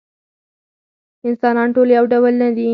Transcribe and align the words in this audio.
انسانان 1.27 1.69
ټول 1.75 1.87
یو 1.97 2.05
ډول 2.13 2.33
نه 2.41 2.49
دي. 2.55 2.69